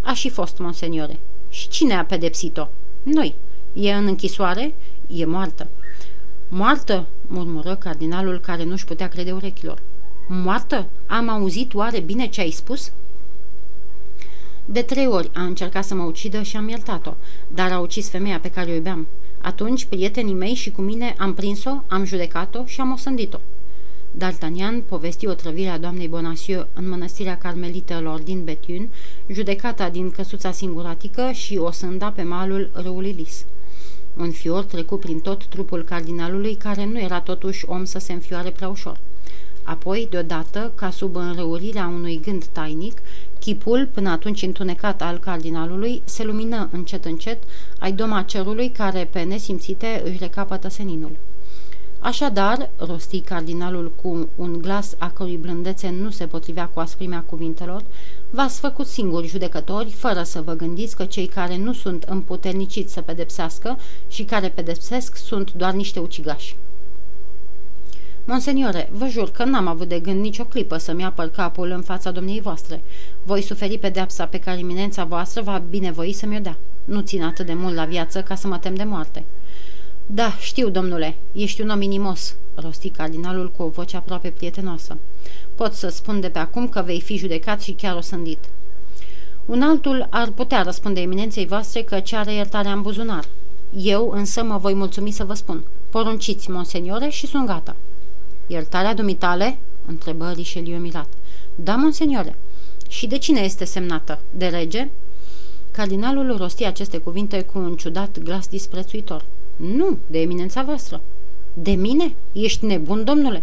A 0.00 0.12
și 0.14 0.28
fost, 0.28 0.58
monseniore. 0.58 1.18
Și 1.50 1.68
cine 1.68 1.94
a 1.94 2.04
pedepsit-o? 2.04 2.68
Noi. 3.02 3.34
E 3.72 3.92
în 3.92 4.06
închisoare? 4.06 4.74
E 5.06 5.24
moartă. 5.24 5.66
Moartă, 6.48 7.06
murmură 7.26 7.74
cardinalul 7.74 8.40
care 8.40 8.64
nu-și 8.64 8.84
putea 8.84 9.08
crede 9.08 9.32
urechilor. 9.32 9.78
Moartă? 10.30 10.86
Am 11.06 11.28
auzit 11.28 11.74
oare 11.74 12.00
bine 12.00 12.26
ce 12.26 12.40
ai 12.40 12.50
spus?" 12.50 12.92
De 14.64 14.82
trei 14.82 15.06
ori 15.06 15.30
a 15.34 15.42
încercat 15.42 15.84
să 15.84 15.94
mă 15.94 16.02
ucidă 16.02 16.42
și 16.42 16.56
am 16.56 16.68
iertat-o, 16.68 17.14
dar 17.46 17.72
a 17.72 17.78
ucis 17.78 18.08
femeia 18.08 18.38
pe 18.40 18.50
care 18.50 18.70
o 18.70 18.74
iubeam. 18.74 19.06
Atunci, 19.40 19.84
prietenii 19.84 20.34
mei 20.34 20.54
și 20.54 20.70
cu 20.70 20.80
mine 20.80 21.14
am 21.18 21.34
prins-o, 21.34 21.82
am 21.86 22.04
judecat-o 22.04 22.64
și 22.64 22.80
am 22.80 22.92
osândit-o. 22.92 23.38
D'Artagnan 24.18 24.82
povesti 24.88 25.26
o 25.26 25.32
trăvire 25.32 25.68
a 25.68 25.78
doamnei 25.78 26.08
Bonacieux 26.08 26.66
în 26.72 26.88
mănăstirea 26.88 27.38
carmelitelor 27.38 28.20
din 28.20 28.44
Bethune, 28.44 28.88
judecata 29.28 29.88
din 29.88 30.10
căsuța 30.10 30.52
singuratică 30.52 31.30
și 31.32 31.56
o 31.56 31.70
sânda 31.70 32.10
pe 32.10 32.22
malul 32.22 32.70
râului 32.72 33.12
Lis. 33.12 33.44
Un 34.16 34.30
fior 34.30 34.64
trecu 34.64 34.96
prin 34.96 35.20
tot 35.20 35.46
trupul 35.46 35.82
cardinalului, 35.82 36.54
care 36.54 36.84
nu 36.84 37.00
era 37.00 37.20
totuși 37.20 37.64
om 37.66 37.84
să 37.84 37.98
se 37.98 38.12
înfioare 38.12 38.50
prea 38.50 38.68
ușor. 38.68 38.98
Apoi, 39.68 40.06
deodată, 40.10 40.72
ca 40.74 40.90
sub 40.90 41.16
înrăurirea 41.16 41.86
unui 41.86 42.20
gând 42.24 42.44
tainic, 42.44 42.98
chipul, 43.38 43.88
până 43.94 44.10
atunci 44.10 44.42
întunecat 44.42 45.02
al 45.02 45.18
cardinalului, 45.18 46.02
se 46.04 46.24
lumină 46.24 46.68
încet 46.72 47.04
încet 47.04 47.42
ai 47.78 47.92
doma 47.92 48.22
cerului 48.22 48.68
care, 48.70 49.08
pe 49.12 49.22
nesimțite, 49.22 50.02
își 50.04 50.18
recapătă 50.18 50.68
seninul. 50.68 51.10
Așadar, 51.98 52.70
rosti 52.76 53.20
cardinalul 53.20 53.92
cu 54.02 54.28
un 54.36 54.58
glas 54.62 54.94
a 54.98 55.10
cărui 55.10 55.36
blândețe 55.36 55.90
nu 55.90 56.10
se 56.10 56.26
potrivea 56.26 56.66
cu 56.66 56.80
asprimea 56.80 57.24
cuvintelor, 57.26 57.82
v-ați 58.30 58.60
făcut 58.60 58.86
singuri 58.86 59.26
judecători, 59.26 59.90
fără 59.90 60.22
să 60.22 60.40
vă 60.40 60.52
gândiți 60.52 60.96
că 60.96 61.04
cei 61.04 61.26
care 61.26 61.56
nu 61.56 61.72
sunt 61.72 62.02
împuterniciți 62.02 62.92
să 62.92 63.00
pedepsească 63.00 63.78
și 64.08 64.24
care 64.24 64.48
pedepsesc 64.48 65.16
sunt 65.16 65.52
doar 65.52 65.72
niște 65.72 65.98
ucigași. 65.98 66.56
Monseniore, 68.30 68.88
vă 68.92 69.06
jur 69.06 69.30
că 69.30 69.44
n-am 69.44 69.66
avut 69.66 69.88
de 69.88 70.00
gând 70.00 70.20
nicio 70.20 70.44
clipă 70.44 70.76
să-mi 70.76 71.04
apăr 71.04 71.28
capul 71.28 71.70
în 71.70 71.82
fața 71.82 72.10
domniei 72.10 72.40
voastre. 72.40 72.82
Voi 73.22 73.42
suferi 73.42 73.78
pedeapsa 73.78 74.26
pe 74.26 74.38
care 74.38 74.58
eminența 74.58 75.04
voastră 75.04 75.42
va 75.42 75.62
binevoi 75.70 76.12
să 76.12 76.26
mi-o 76.26 76.38
dea. 76.38 76.56
Nu 76.84 77.00
țin 77.00 77.22
atât 77.22 77.46
de 77.46 77.54
mult 77.54 77.74
la 77.74 77.84
viață 77.84 78.22
ca 78.22 78.34
să 78.34 78.46
mă 78.46 78.58
tem 78.58 78.74
de 78.74 78.84
moarte. 78.84 79.24
Da, 80.06 80.32
știu, 80.40 80.68
domnule, 80.68 81.16
ești 81.32 81.60
un 81.60 81.68
om 81.68 81.80
inimos, 81.80 82.34
rosti 82.54 82.88
cardinalul 82.88 83.52
cu 83.56 83.62
o 83.62 83.68
voce 83.68 83.96
aproape 83.96 84.28
prietenoasă. 84.28 84.96
Pot 85.54 85.72
să 85.72 85.88
spun 85.88 86.20
de 86.20 86.28
pe 86.28 86.38
acum 86.38 86.68
că 86.68 86.82
vei 86.82 87.00
fi 87.00 87.16
judecat 87.16 87.62
și 87.62 87.72
chiar 87.72 87.96
osândit. 87.96 88.44
Un 89.44 89.62
altul 89.62 90.06
ar 90.10 90.28
putea 90.28 90.62
răspunde 90.62 91.00
eminenței 91.00 91.46
voastre 91.46 91.82
că 91.82 92.00
are 92.12 92.32
iertarea 92.32 92.72
în 92.72 92.82
buzunar. 92.82 93.24
Eu 93.76 94.10
însă 94.10 94.42
mă 94.42 94.56
voi 94.56 94.74
mulțumi 94.74 95.10
să 95.10 95.24
vă 95.24 95.34
spun. 95.34 95.64
Porunciți, 95.90 96.50
monseniore, 96.50 97.08
și 97.08 97.26
sunt 97.26 97.46
gata. 97.46 97.76
Iertarea 98.50 98.94
dumitale? 98.94 99.58
întrebă 99.86 100.30
Richelieu 100.30 100.78
mirat. 100.78 101.08
Da, 101.54 101.76
monseniore. 101.76 102.36
Și 102.88 103.06
de 103.06 103.18
cine 103.18 103.40
este 103.40 103.64
semnată? 103.64 104.18
De 104.30 104.46
rege? 104.46 104.88
Cardinalul 105.70 106.36
rosti 106.36 106.64
aceste 106.64 106.98
cuvinte 106.98 107.40
cu 107.42 107.58
un 107.58 107.76
ciudat 107.76 108.18
glas 108.18 108.48
disprețuitor. 108.48 109.24
Nu, 109.56 109.98
de 110.06 110.20
eminența 110.20 110.62
voastră. 110.62 111.00
De 111.54 111.70
mine? 111.70 112.14
Ești 112.32 112.64
nebun, 112.64 113.04
domnule? 113.04 113.42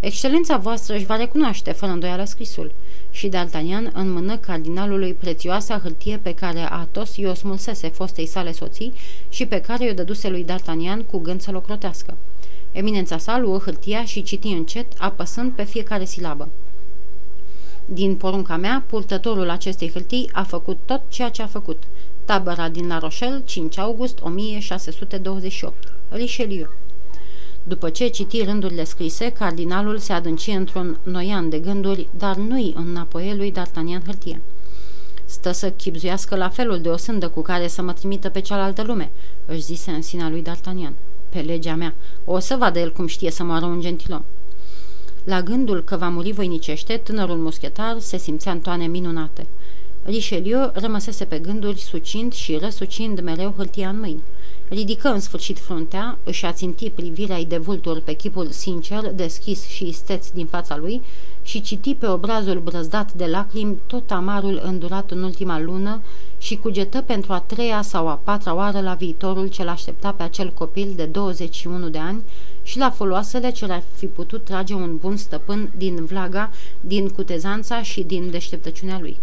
Excelența 0.00 0.56
voastră 0.56 0.94
își 0.94 1.04
va 1.04 1.16
recunoaște 1.16 1.72
fără 1.72 1.92
îndoială 1.92 2.24
scrisul 2.24 2.72
și 3.10 3.28
D'Artagnan 3.28 3.92
în 3.92 4.12
mână 4.12 4.36
cardinalului 4.36 5.12
prețioasa 5.14 5.78
hârtie 5.78 6.18
pe 6.22 6.34
care 6.34 6.60
Atos 6.70 7.16
i-o 7.16 7.34
smulsese 7.34 7.88
fostei 7.88 8.26
sale 8.26 8.52
soții 8.52 8.92
și 9.28 9.46
pe 9.46 9.60
care 9.60 9.84
i-o 9.84 9.92
dăduse 9.92 10.28
lui 10.28 10.44
D'Artagnan 10.44 11.06
cu 11.10 11.18
gând 11.18 11.40
să-l 11.40 11.54
ocrotească. 11.54 12.16
Eminența 12.72 13.18
sa 13.18 13.38
luă 13.38 13.58
hârtia 13.58 14.04
și 14.04 14.22
citi 14.22 14.48
încet, 14.48 14.86
apăsând 14.98 15.52
pe 15.52 15.64
fiecare 15.64 16.04
silabă. 16.04 16.48
Din 17.84 18.16
porunca 18.16 18.56
mea, 18.56 18.84
purtătorul 18.86 19.50
acestei 19.50 19.90
hârtii 19.90 20.30
a 20.32 20.42
făcut 20.42 20.78
tot 20.84 21.02
ceea 21.08 21.28
ce 21.28 21.42
a 21.42 21.46
făcut. 21.46 21.82
Tabăra 22.24 22.68
din 22.68 22.86
La 22.86 22.98
Rochelle, 22.98 23.42
5 23.44 23.78
august 23.78 24.18
1628. 24.20 25.92
Richelieu. 26.08 26.68
După 27.62 27.90
ce 27.90 28.06
citi 28.06 28.44
rândurile 28.44 28.84
scrise, 28.84 29.30
cardinalul 29.30 29.98
se 29.98 30.12
adânci 30.12 30.50
într-un 30.50 30.98
noian 31.02 31.48
de 31.48 31.58
gânduri, 31.58 32.08
dar 32.18 32.36
nu-i 32.36 32.74
înapoi 32.76 33.36
lui 33.36 33.52
D'Artagnan 33.52 34.04
hârtie. 34.04 34.40
Stă 35.24 35.52
să 35.52 35.70
chipzuiască 35.70 36.36
la 36.36 36.48
felul 36.48 36.80
de 36.80 36.88
o 36.88 36.96
sândă 36.96 37.28
cu 37.28 37.42
care 37.42 37.68
să 37.68 37.82
mă 37.82 37.92
trimită 37.92 38.28
pe 38.28 38.40
cealaltă 38.40 38.82
lume, 38.82 39.10
își 39.46 39.60
zise 39.60 39.90
în 39.90 40.02
sinea 40.02 40.28
lui 40.28 40.42
D'Artagnan. 40.42 40.92
Pe 41.28 41.40
legea 41.40 41.74
mea, 41.74 41.94
o 42.24 42.38
să 42.38 42.56
vadă 42.56 42.78
el 42.78 42.92
cum 42.92 43.06
știe 43.06 43.30
să 43.30 43.42
moară 43.42 43.64
un 43.64 43.80
gentilom. 43.80 44.22
La 45.24 45.42
gândul 45.42 45.82
că 45.82 45.96
va 45.96 46.08
muri 46.08 46.32
voinicește, 46.32 46.96
tânărul 46.96 47.36
muschetar 47.36 47.98
se 47.98 48.16
simțea 48.16 48.52
în 48.52 48.60
toane 48.60 48.86
minunate. 48.86 49.46
Richelieu 50.04 50.70
rămăsese 50.74 51.24
pe 51.24 51.38
gânduri, 51.38 51.78
sucind 51.80 52.32
și 52.32 52.56
răsucind 52.56 53.20
mereu 53.20 53.54
hârtia 53.56 53.88
în 53.88 53.98
mâini. 53.98 54.22
Ridică 54.68 55.08
în 55.08 55.20
sfârșit 55.20 55.58
fruntea, 55.58 56.18
își 56.24 56.44
aținti 56.44 56.90
privirea 56.90 57.42
de 57.42 57.56
vultur 57.56 58.00
pe 58.00 58.12
chipul 58.12 58.50
sincer, 58.50 59.12
deschis 59.12 59.66
și 59.66 59.88
isteț 59.88 60.28
din 60.28 60.46
fața 60.46 60.76
lui 60.76 61.02
și 61.48 61.60
citi 61.60 61.94
pe 61.94 62.06
obrazul 62.06 62.60
brăzdat 62.60 63.12
de 63.12 63.26
lacrimi 63.26 63.78
tot 63.86 64.10
amarul 64.10 64.60
îndurat 64.64 65.10
în 65.10 65.22
ultima 65.22 65.60
lună 65.60 66.02
și 66.38 66.56
cugetă 66.56 67.00
pentru 67.00 67.32
a 67.32 67.40
treia 67.40 67.82
sau 67.82 68.08
a 68.08 68.20
patra 68.24 68.54
oară 68.54 68.80
la 68.80 68.94
viitorul 68.94 69.46
ce 69.46 69.64
l-aștepta 69.64 70.12
pe 70.12 70.22
acel 70.22 70.50
copil 70.52 70.92
de 70.96 71.04
21 71.04 71.88
de 71.88 71.98
ani 71.98 72.22
și 72.62 72.78
la 72.78 72.90
foloasele 72.90 73.50
ce 73.50 73.66
l-ar 73.66 73.82
fi 73.94 74.06
putut 74.06 74.44
trage 74.44 74.74
un 74.74 74.96
bun 74.96 75.16
stăpân 75.16 75.70
din 75.76 76.04
vlaga, 76.04 76.50
din 76.80 77.08
cutezanța 77.08 77.82
și 77.82 78.02
din 78.02 78.30
deșteptăciunea 78.30 78.98
lui. 79.00 79.16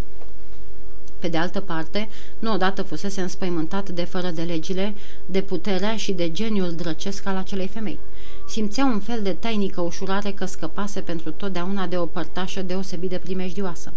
Pe 1.19 1.27
de 1.27 1.37
altă 1.37 1.59
parte, 1.59 2.09
nu 2.39 2.53
odată 2.53 2.81
fusese 2.81 3.21
înspăimântat 3.21 3.89
de 3.89 4.03
fără 4.03 4.29
de 4.29 4.41
legile, 4.41 4.95
de 5.25 5.41
puterea 5.41 5.95
și 5.95 6.11
de 6.11 6.31
geniul 6.31 6.71
drăcesc 6.71 7.25
al 7.25 7.35
acelei 7.35 7.67
femei. 7.67 7.99
Simțea 8.47 8.85
un 8.85 8.99
fel 8.99 9.21
de 9.21 9.33
tainică 9.33 9.81
ușurare 9.81 10.31
că 10.31 10.45
scăpase 10.45 11.01
pentru 11.01 11.31
totdeauna 11.31 11.87
de 11.87 11.97
o 11.97 12.05
părtașă 12.05 12.61
deosebit 12.61 13.09
de 13.09 13.17
primejdioasă. 13.17 13.93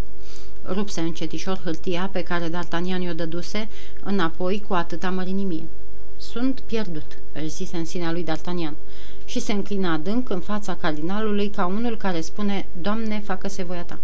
Rupse 0.66 1.00
încetișor 1.00 1.60
hârtia 1.64 2.08
pe 2.12 2.22
care 2.22 2.48
D'Artagnan 2.48 3.02
i-o 3.02 3.12
dăduse 3.12 3.68
înapoi 4.02 4.62
cu 4.68 4.74
atâta 4.74 5.10
mărinimie. 5.10 5.64
Sunt 6.16 6.60
pierdut, 6.60 7.18
își 7.32 7.48
zise 7.48 7.76
în 7.76 7.84
sinea 7.84 8.12
lui 8.12 8.24
D'Artagnan 8.24 8.74
și 9.24 9.40
se 9.40 9.52
înclina 9.52 9.92
adânc 9.92 10.30
în 10.30 10.40
fața 10.40 10.74
cardinalului 10.74 11.48
ca 11.48 11.66
unul 11.66 11.96
care 11.96 12.20
spune, 12.20 12.66
Doamne, 12.80 13.20
facă-se 13.24 13.62
voia 13.62 13.82
ta. 13.82 13.98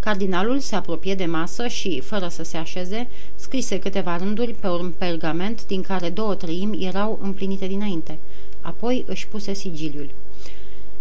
Cardinalul 0.00 0.58
se 0.58 0.74
apropie 0.74 1.14
de 1.14 1.24
masă 1.24 1.66
și, 1.66 2.00
fără 2.00 2.28
să 2.28 2.42
se 2.42 2.56
așeze, 2.56 3.08
scrise 3.34 3.78
câteva 3.78 4.16
rânduri 4.16 4.52
pe 4.52 4.68
un 4.68 4.92
pergament 4.98 5.66
din 5.66 5.82
care 5.82 6.10
două 6.10 6.34
treimi 6.34 6.84
erau 6.84 7.18
împlinite 7.22 7.66
dinainte. 7.66 8.18
Apoi 8.60 9.04
își 9.06 9.28
puse 9.28 9.52
sigiliul. 9.52 10.10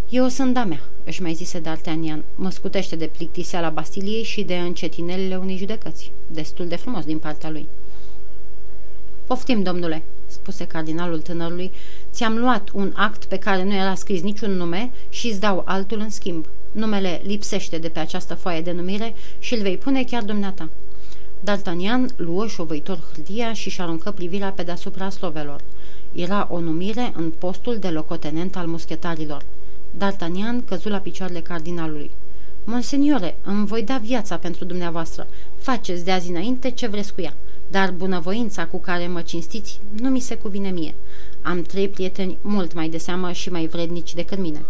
Eu 0.10 0.28
sunt 0.28 0.54
da 0.54 0.64
mea, 0.64 0.82
își 1.04 1.22
mai 1.22 1.34
zise 1.34 1.62
D'Artagnan. 1.62 2.24
Mă 2.36 2.50
scutește 2.50 2.96
de 2.96 3.06
plictiseala 3.06 3.70
Bastiliei 3.70 4.24
și 4.24 4.44
de 4.44 4.58
încetinelile 4.58 5.36
unei 5.36 5.58
judecăți. 5.58 6.12
Destul 6.28 6.68
de 6.68 6.76
frumos 6.76 7.06
din 7.06 7.18
partea 7.18 7.50
lui. 7.50 7.68
Poftim, 9.28 9.64
domnule, 9.64 10.04
spuse 10.26 10.66
cardinalul 10.66 11.20
tânărului. 11.20 11.72
Ți-am 12.12 12.38
luat 12.38 12.70
un 12.74 12.94
act 12.96 13.26
pe 13.26 13.38
care 13.38 13.64
nu 13.64 13.74
era 13.74 13.96
scris 13.96 14.22
niciun 14.22 14.52
nume 14.52 14.92
și 15.10 15.28
îți 15.28 15.40
dau 15.40 15.62
altul 15.66 16.00
în 16.00 16.10
schimb. 16.10 16.46
Numele 16.72 17.22
lipsește 17.24 17.78
de 17.78 17.90
pe 17.90 18.00
această 18.00 18.36
foaie 18.36 18.62
de 18.62 18.72
numire 18.72 19.14
și 19.40 19.54
îl 19.54 19.62
vei 19.62 19.78
pune 19.78 20.04
chiar 20.04 20.24
dumneata. 20.24 20.70
D'Artagnan 21.44 22.16
luă 22.16 22.48
șovăitor 22.48 23.00
hârtia 23.14 23.54
și 23.54 23.70
și 23.70 23.82
aruncă 23.82 24.12
privirea 24.12 24.52
pe 24.52 24.64
deasupra 24.64 25.10
slovelor. 25.10 25.62
Era 26.14 26.48
o 26.52 26.60
numire 26.60 27.14
în 27.16 27.32
postul 27.38 27.78
de 27.78 27.90
locotenent 27.90 28.56
al 28.56 28.68
muschetarilor. 28.68 29.44
D'Artagnan 29.98 30.66
căzu 30.66 30.90
la 30.90 30.98
picioarele 30.98 31.40
cardinalului. 31.40 32.12
Monseniore, 32.64 33.36
îmi 33.44 33.66
voi 33.66 33.84
da 33.84 33.98
viața 33.98 34.38
pentru 34.38 34.66
dumneavoastră. 34.66 35.28
Faceți 35.58 36.06
de 36.06 36.12
azi 36.12 36.30
înainte 36.30 36.72
ce 36.72 36.88
vreți 36.88 37.14
cu 37.14 37.22
ea. 37.22 37.34
Dar 37.72 37.92
bunăvoința 37.92 38.66
cu 38.66 38.80
care 38.80 39.08
mă 39.08 39.22
cinstiți 39.22 39.80
nu 40.02 40.10
mi 40.10 40.20
se 40.20 40.36
cuvine 40.36 40.70
mie. 40.70 40.96
Am 41.42 41.62
trei 41.62 41.90
prieteni 41.90 42.38
mult 42.42 42.74
mai 42.74 42.90
de 42.90 42.98
seamă 42.98 43.32
și 43.32 43.50
mai 43.50 43.68
vrednici 43.68 44.14
decât 44.14 44.38
mine. 44.38 44.62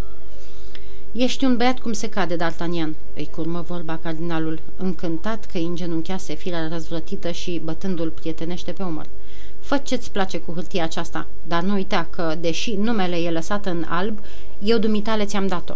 Ești 1.12 1.46
un 1.46 1.58
băiat 1.58 1.79
cum 1.79 1.93
se 1.93 2.10
cade, 2.10 2.36
D'Artagnan," 2.36 2.96
îi 3.15 3.29
curmă 3.31 3.62
vorba 3.62 4.00
cardinalul, 4.03 4.60
încântat 4.77 5.46
că 5.46 5.58
îngenunchease 5.58 6.34
firea 6.34 6.67
răzvrătită 6.67 7.31
și 7.31 7.62
bătându-l 7.63 8.10
prietenește 8.10 8.72
pe 8.72 8.84
umăr. 8.84 9.05
Fă 9.69 9.77
ce-ți 9.77 10.11
place 10.11 10.39
cu 10.39 10.53
hârtia 10.53 10.83
aceasta, 10.83 11.27
dar 11.47 11.61
nu 11.61 11.73
uita 11.73 12.07
că, 12.09 12.35
deși 12.39 12.75
numele 12.75 13.15
e 13.15 13.31
lăsat 13.31 13.65
în 13.65 13.85
alb, 13.88 14.19
eu 14.59 14.77
dumitale 14.77 15.25
ți-am 15.25 15.47
dat-o." 15.47 15.73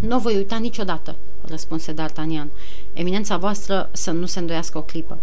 Nu 0.00 0.18
voi 0.18 0.36
uita 0.36 0.56
niciodată," 0.56 1.14
răspunse 1.48 1.94
D'Artagnan. 1.94 2.46
Eminența 2.92 3.36
voastră 3.36 3.88
să 3.92 4.10
nu 4.10 4.26
se 4.26 4.38
îndoiască 4.38 4.78
o 4.78 4.82
clipă." 4.82 5.18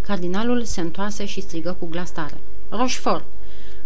Cardinalul 0.00 0.64
se 0.64 0.80
întoarse 0.80 1.24
și 1.24 1.40
strigă 1.40 1.76
cu 1.78 1.86
glas 1.86 2.10
tare. 2.10 2.36
Rochefort! 2.68 3.24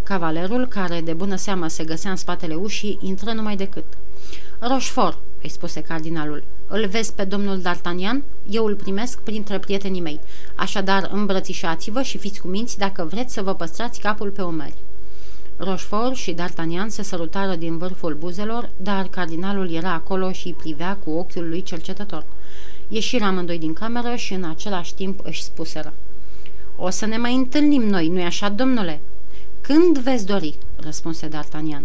Cavalerul, 0.03 0.67
care 0.67 1.01
de 1.01 1.13
bună 1.13 1.37
seamă 1.37 1.69
se 1.69 1.85
găsea 1.85 2.11
în 2.11 2.17
spatele 2.17 2.55
ușii, 2.55 2.99
intră 3.03 3.33
numai 3.33 3.57
decât. 3.57 3.85
Rochefort, 4.59 5.19
îi 5.45 5.51
spuse 5.51 5.81
cardinalul, 5.81 6.45
îl 6.67 6.87
vezi 6.87 7.13
pe 7.13 7.25
domnul 7.25 7.61
D'Artagnan? 7.61 8.23
Eu 8.51 8.65
îl 8.65 8.75
primesc 8.75 9.19
printre 9.19 9.59
prietenii 9.59 10.01
mei. 10.01 10.21
Așadar, 10.55 11.09
îmbrățișați-vă 11.13 12.03
și 12.03 12.19
fiți 12.19 12.41
cuminți 12.41 12.79
dacă 12.79 13.05
vreți 13.05 13.33
să 13.33 13.43
vă 13.43 13.55
păstrați 13.55 14.01
capul 14.01 14.31
pe 14.31 14.43
umeri. 14.43 14.75
Rochefort 15.57 16.15
și 16.15 16.35
D'Artagnan 16.35 16.87
se 16.87 17.03
sărutară 17.03 17.55
din 17.55 17.79
vârful 17.79 18.15
buzelor, 18.15 18.71
dar 18.77 19.07
cardinalul 19.07 19.73
era 19.73 19.93
acolo 19.93 20.33
și 20.33 20.47
îi 20.47 20.55
privea 20.55 20.97
cu 21.05 21.11
ochiul 21.11 21.49
lui 21.49 21.63
cercetător. 21.63 22.25
Ieșirea 22.89 23.27
amândoi 23.27 23.59
din 23.59 23.73
cameră 23.73 24.15
și 24.15 24.33
în 24.33 24.45
același 24.45 24.95
timp 24.95 25.21
își 25.23 25.43
spuseră. 25.43 25.93
O 26.77 26.91
să 26.91 27.07
ne 27.07 27.17
mai 27.17 27.35
întâlnim 27.35 27.83
noi, 27.83 28.09
nu-i 28.09 28.25
așa, 28.25 28.49
domnule?" 28.49 29.01
Când 29.61 29.99
veți 29.99 30.27
dori?" 30.27 30.55
răspunse 30.77 31.29
D'Artagnan. 31.29 31.83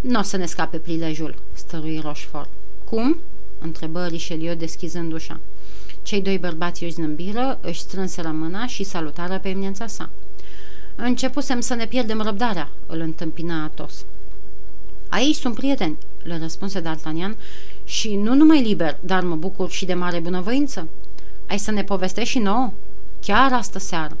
Nu 0.00 0.18
o 0.18 0.22
să 0.22 0.36
ne 0.36 0.46
scape 0.46 0.76
prilejul," 0.76 1.34
stărui 1.52 2.00
Rochefort. 2.02 2.48
Cum?" 2.90 3.20
întrebă 3.58 4.06
Richelieu 4.06 4.54
deschizând 4.54 5.12
ușa. 5.12 5.40
Cei 6.02 6.20
doi 6.20 6.38
bărbați 6.38 6.84
își 6.84 6.92
zâmbiră, 6.92 7.58
își 7.60 7.80
strânseră 7.80 8.28
mâna 8.28 8.66
și 8.66 8.84
salutară 8.84 9.38
pe 9.38 9.48
eminența 9.48 9.86
sa. 9.86 10.10
Începusem 10.96 11.60
să 11.60 11.74
ne 11.74 11.86
pierdem 11.86 12.20
răbdarea," 12.20 12.70
îl 12.86 13.00
întâmpina 13.00 13.62
Atos. 13.62 14.04
Aici 15.08 15.34
sunt 15.34 15.54
prieteni," 15.54 15.96
le 16.22 16.38
răspunse 16.38 16.82
D'Artagnan, 16.82 17.36
și 17.84 18.14
nu 18.14 18.34
numai 18.34 18.62
liber, 18.62 18.96
dar 19.00 19.22
mă 19.22 19.36
bucur 19.36 19.70
și 19.70 19.84
de 19.84 19.94
mare 19.94 20.18
bunăvoință. 20.18 20.88
Ai 21.48 21.58
să 21.58 21.70
ne 21.70 21.84
povestești 21.84 22.30
și 22.30 22.38
nouă? 22.38 22.72
Chiar 23.20 23.52
astă 23.52 23.78
seară." 23.78 24.16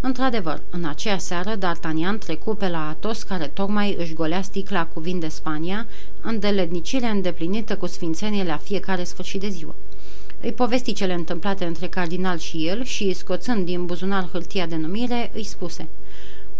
Într-adevăr, 0.00 0.62
în 0.70 0.84
aceea 0.84 1.18
seară, 1.18 1.56
D'Artagnan 1.56 2.18
trecu 2.18 2.54
pe 2.54 2.68
la 2.68 2.88
Atos, 2.88 3.22
care 3.22 3.46
tocmai 3.46 3.96
își 3.98 4.14
golea 4.14 4.42
sticla 4.42 4.86
cu 4.86 5.00
vin 5.00 5.18
de 5.18 5.28
Spania, 5.28 5.86
delednicire 6.38 7.06
îndeplinită 7.06 7.76
cu 7.76 7.86
sfințenie 7.86 8.44
la 8.44 8.56
fiecare 8.56 9.04
sfârșit 9.04 9.40
de 9.40 9.48
ziua. 9.48 9.74
Îi 10.40 10.52
povesti 10.52 10.92
cele 10.92 11.14
întâmplate 11.14 11.64
între 11.64 11.86
cardinal 11.86 12.38
și 12.38 12.66
el 12.66 12.84
și, 12.84 13.12
scoțând 13.12 13.64
din 13.64 13.86
buzunar 13.86 14.28
hârtia 14.32 14.66
de 14.66 14.76
numire, 14.76 15.30
îi 15.34 15.44
spuse 15.44 15.88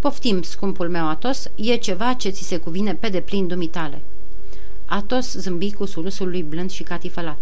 Poftim, 0.00 0.42
scumpul 0.42 0.88
meu 0.88 1.08
Atos, 1.08 1.50
e 1.54 1.76
ceva 1.76 2.12
ce 2.12 2.28
ți 2.28 2.42
se 2.42 2.56
cuvine 2.56 2.94
pe 2.94 3.08
deplin 3.08 3.46
dumitale. 3.46 4.00
Atos 4.86 5.32
zâmbi 5.32 5.72
cu 5.72 5.84
surâsul 5.84 6.28
lui 6.28 6.42
blând 6.42 6.70
și 6.70 6.82
catifălat. 6.82 7.38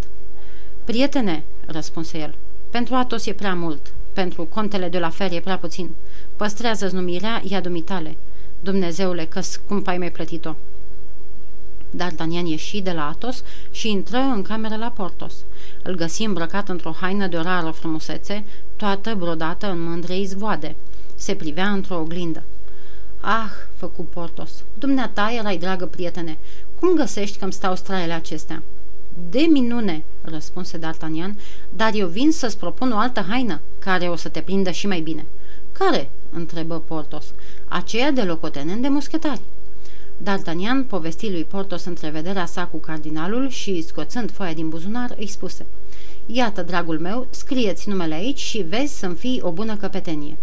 Prietene, 0.85 1.45
răspunse 1.67 2.19
el, 2.19 2.35
pentru 2.71 2.95
Atos 2.95 3.27
e 3.27 3.33
prea 3.33 3.55
mult, 3.55 3.93
pentru 4.21 4.43
contele 4.45 4.89
de 4.89 4.99
la 4.99 5.11
fer 5.11 5.33
e 5.33 5.41
prea 5.41 5.59
puțin. 5.59 5.91
Păstrează-ți 6.37 6.95
numirea, 6.95 7.43
ea 7.49 7.61
dumitale. 7.61 8.17
Dumnezeule, 8.61 9.25
că 9.25 9.41
scump 9.41 9.87
ai 9.87 9.99
mai 9.99 10.11
plătit-o. 10.11 10.55
D'Artagnan 11.97 12.45
ieși 12.45 12.81
de 12.81 12.93
la 12.93 13.09
Atos 13.09 13.43
și 13.71 13.91
intră 13.91 14.19
în 14.19 14.43
cameră 14.43 14.77
la 14.77 14.91
Portos. 14.91 15.35
Îl 15.83 15.95
găsi 15.95 16.23
îmbrăcat 16.23 16.69
într-o 16.69 16.97
haină 17.01 17.27
de 17.27 17.37
o 17.37 17.43
rară 17.43 17.71
frumusețe, 17.71 18.45
toată 18.77 19.15
brodată 19.15 19.71
în 19.71 19.81
mândre 19.83 20.19
izvoade. 20.19 20.77
Se 21.15 21.35
privea 21.35 21.69
într-o 21.69 21.99
oglindă. 21.99 22.43
Ah, 23.21 23.51
făcu 23.77 24.03
Portos, 24.03 24.51
dumneata 24.75 25.35
erai 25.39 25.57
dragă 25.57 25.87
prietene, 25.87 26.39
cum 26.79 26.95
găsești 26.95 27.39
că-mi 27.39 27.53
stau 27.53 27.77
straiele 27.77 28.13
acestea?" 28.13 28.63
De 29.31 29.47
minune, 29.51 30.05
răspunse 30.23 30.79
D'Artagnan, 30.79 31.35
dar 31.77 31.95
eu 31.95 32.09
vin 32.09 32.33
să-ți 32.33 32.59
propun 32.59 32.93
o 32.93 32.97
altă 32.97 33.21
haină, 33.29 33.61
care 33.79 34.09
o 34.09 34.17
să 34.17 34.29
te 34.29 34.41
prindă 34.41 34.71
și 34.71 34.87
mai 34.87 35.01
bine. 35.01 35.25
Care? 35.73 36.11
întrebă 36.33 36.79
Portos. 36.79 37.25
Aceea 37.69 38.11
de 38.11 38.23
locotenent 38.23 38.83
de 38.83 38.89
muschetari. 38.89 39.41
D'Artagnan 40.23 40.87
povesti 40.87 41.31
lui 41.31 41.45
Portos 41.45 41.85
întrevederea 41.85 42.47
sa 42.47 42.67
cu 42.67 42.77
cardinalul 42.77 43.49
și, 43.49 43.83
scoțând 43.83 44.31
foaia 44.31 44.53
din 44.53 44.69
buzunar, 44.69 45.15
îi 45.19 45.27
spuse 45.27 45.67
Iată, 46.27 46.63
dragul 46.63 46.99
meu, 46.99 47.27
scrieți 47.31 47.89
numele 47.89 48.15
aici 48.15 48.39
și 48.39 48.59
vezi 48.59 48.99
să-mi 48.99 49.15
fii 49.15 49.41
o 49.43 49.51
bună 49.51 49.77
căpetenie." 49.77 50.37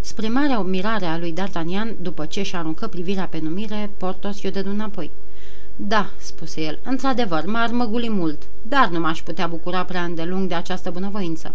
Spre 0.00 0.28
marea 0.28 0.58
mirare 0.58 1.04
a 1.04 1.18
lui 1.18 1.34
D'Artagnan, 1.34 1.96
după 2.00 2.26
ce 2.26 2.42
și 2.42 2.56
aruncă 2.56 2.86
privirea 2.86 3.26
pe 3.26 3.38
numire, 3.38 3.90
Portos 3.96 4.40
i-o 4.40 4.50
dădu 4.50 4.70
înapoi. 4.70 5.10
Da," 5.76 6.10
spuse 6.16 6.60
el, 6.60 6.78
într-adevăr, 6.82 7.46
m-ar 7.46 7.70
măguli 7.70 8.10
mult, 8.10 8.42
dar 8.62 8.88
nu 8.88 9.00
m-aș 9.00 9.22
putea 9.22 9.46
bucura 9.46 9.84
prea 9.84 10.04
îndelung 10.04 10.48
de 10.48 10.54
această 10.54 10.90
bunăvoință. 10.90 11.54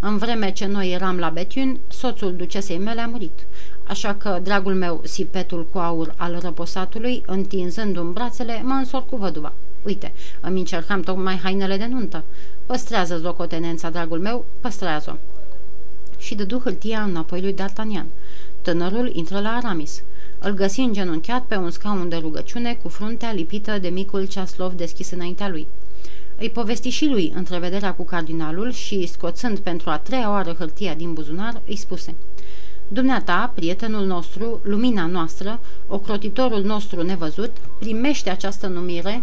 În 0.00 0.18
vreme 0.18 0.52
ce 0.52 0.66
noi 0.66 0.92
eram 0.92 1.18
la 1.18 1.28
Betiun, 1.28 1.78
soțul 1.88 2.36
ducesei 2.36 2.78
mele 2.78 3.00
a 3.00 3.06
murit. 3.06 3.46
Așa 3.84 4.14
că, 4.14 4.40
dragul 4.42 4.74
meu, 4.74 5.00
sipetul 5.04 5.66
cu 5.72 5.78
aur 5.78 6.14
al 6.16 6.38
răposatului, 6.42 7.22
întinzându-mi 7.26 8.12
brațele, 8.12 8.62
mă 8.64 8.72
însor 8.72 9.04
cu 9.10 9.16
văduva. 9.16 9.52
Uite, 9.82 10.12
îmi 10.40 10.58
încercam 10.58 11.00
tocmai 11.00 11.36
hainele 11.36 11.76
de 11.76 11.86
nuntă. 11.86 12.24
Păstrează-ți 12.66 13.22
locotenența, 13.22 13.90
dragul 13.90 14.20
meu, 14.20 14.44
păstrează-o. 14.60 15.16
Și 16.18 16.34
dădu 16.34 16.58
hârtia 16.58 17.02
înapoi 17.02 17.40
lui 17.40 17.54
D'Artagnan. 17.54 18.06
Tânărul 18.62 19.10
intră 19.14 19.40
la 19.40 19.48
Aramis. 19.48 20.02
Îl 20.38 20.52
găsi 20.52 20.80
îngenunchiat 20.80 21.44
pe 21.44 21.56
un 21.56 21.70
scaun 21.70 22.08
de 22.08 22.16
rugăciune 22.16 22.78
cu 22.82 22.88
fruntea 22.88 23.32
lipită 23.32 23.78
de 23.78 23.88
micul 23.88 24.26
ceaslov 24.26 24.72
deschis 24.72 25.10
înaintea 25.10 25.48
lui. 25.48 25.66
Îi 26.38 26.50
povesti 26.50 26.88
și 26.88 27.06
lui 27.06 27.32
întrevederea 27.34 27.94
cu 27.94 28.04
cardinalul 28.04 28.72
și, 28.72 29.06
scoțând 29.06 29.58
pentru 29.58 29.90
a 29.90 29.98
treia 29.98 30.30
oară 30.30 30.54
hârtia 30.58 30.94
din 30.94 31.12
buzunar, 31.12 31.60
îi 31.66 31.76
spuse 31.76 32.14
Dumneata, 32.88 33.52
prietenul 33.54 34.06
nostru, 34.06 34.60
lumina 34.62 35.06
noastră, 35.06 35.60
ocrotitorul 35.88 36.62
nostru 36.62 37.02
nevăzut, 37.02 37.50
primește 37.78 38.30
această 38.30 38.66
numire 38.66 39.22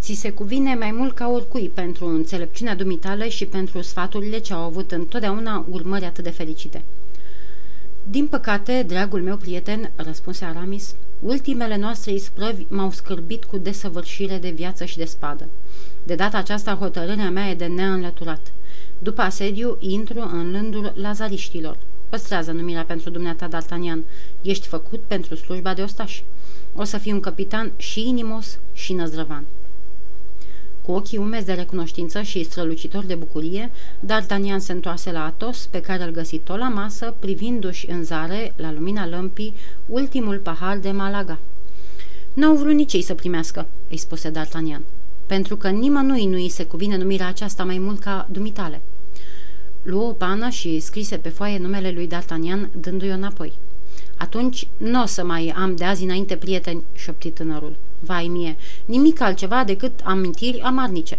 Ți 0.00 0.12
se 0.12 0.30
cuvine 0.30 0.74
mai 0.74 0.90
mult 0.90 1.14
ca 1.14 1.28
oricui 1.28 1.68
pentru 1.74 2.06
înțelepciunea 2.06 2.74
dumitale 2.74 3.28
și 3.28 3.46
pentru 3.46 3.82
sfaturile 3.82 4.38
ce 4.38 4.52
au 4.52 4.60
avut 4.60 4.92
întotdeauna 4.92 5.64
urmări 5.70 6.04
atât 6.04 6.24
de 6.24 6.30
fericite. 6.30 6.82
Din 8.10 8.26
păcate, 8.26 8.84
dragul 8.86 9.22
meu 9.22 9.36
prieten, 9.36 9.90
răspunse 9.96 10.44
Aramis, 10.44 10.94
ultimele 11.20 11.76
noastre 11.76 12.12
isprăvi 12.12 12.66
m-au 12.68 12.90
scârbit 12.90 13.44
cu 13.44 13.58
desăvârșire 13.58 14.38
de 14.38 14.50
viață 14.50 14.84
și 14.84 14.96
de 14.96 15.04
spadă. 15.04 15.48
De 16.02 16.14
data 16.14 16.38
aceasta, 16.38 16.74
hotărârea 16.74 17.30
mea 17.30 17.48
e 17.48 17.54
de 17.54 17.66
neînlăturat. 17.66 18.52
După 18.98 19.20
asediu, 19.20 19.76
intru 19.80 20.30
în 20.32 20.50
lândul 20.50 20.92
lazariștilor. 20.96 21.76
Păstrează 22.08 22.52
numirea 22.52 22.84
pentru 22.84 23.10
dumneata 23.10 23.48
D'Artagnan. 23.48 23.98
Ești 24.42 24.66
făcut 24.66 25.00
pentru 25.00 25.34
slujba 25.34 25.74
de 25.74 25.82
ostaș. 25.82 26.22
O 26.74 26.84
să 26.84 26.98
fii 26.98 27.12
un 27.12 27.20
capitan 27.20 27.72
și 27.76 28.08
inimos 28.08 28.58
și 28.72 28.92
năzdrăvan. 28.92 29.44
Cu 30.82 30.92
ochii 30.92 31.18
umezi 31.18 31.46
de 31.46 31.52
recunoștință 31.52 32.22
și 32.22 32.44
strălucitor 32.44 33.04
de 33.04 33.14
bucurie, 33.14 33.70
D'Artagnan 34.06 34.58
se 34.58 34.72
întoarse 34.72 35.12
la 35.12 35.24
Atos, 35.24 35.66
pe 35.70 35.80
care 35.80 36.02
îl 36.02 36.10
găsi 36.10 36.38
tot 36.38 36.58
la 36.58 36.68
masă, 36.68 37.14
privindu-și 37.18 37.90
în 37.90 38.04
zare, 38.04 38.52
la 38.56 38.72
lumina 38.72 39.06
lămpii, 39.06 39.54
ultimul 39.86 40.38
pahar 40.38 40.78
de 40.78 40.90
Malaga. 40.90 41.38
N-au 42.32 42.56
vrut 42.56 42.74
nici 42.74 42.92
ei 42.92 43.02
să 43.02 43.14
primească, 43.14 43.66
îi 43.90 43.96
spuse 43.96 44.30
D'Artagnan, 44.30 44.80
pentru 45.26 45.56
că 45.56 45.68
nimănui 45.68 46.26
nu 46.26 46.34
îi 46.34 46.48
se 46.48 46.64
cuvine 46.64 46.96
numirea 46.96 47.26
aceasta 47.26 47.64
mai 47.64 47.78
mult 47.78 48.00
ca 48.00 48.28
dumitale. 48.30 48.80
Luă 49.82 50.02
o 50.02 50.12
pană 50.12 50.48
și 50.48 50.80
scrise 50.80 51.16
pe 51.16 51.28
foaie 51.28 51.58
numele 51.58 51.90
lui 51.90 52.08
D'Artagnan, 52.08 52.70
dându-i-o 52.80 53.12
înapoi. 53.12 53.52
Atunci 54.16 54.66
nu 54.76 55.02
o 55.02 55.06
să 55.06 55.24
mai 55.24 55.52
am 55.56 55.76
de 55.76 55.84
azi 55.84 56.04
înainte 56.04 56.36
prieteni, 56.36 56.82
șopti 56.94 57.30
tânărul. 57.30 57.76
Vai 58.00 58.28
mie, 58.28 58.56
nimic 58.84 59.20
altceva 59.20 59.64
decât 59.64 60.00
amintiri 60.04 60.60
amarnice. 60.60 61.18